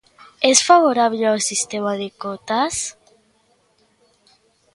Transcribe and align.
Es 0.51 0.59
favorable 0.69 1.23
ao 1.27 1.45
sistema 1.49 1.91
de 2.01 2.09
cotas? 2.21 2.75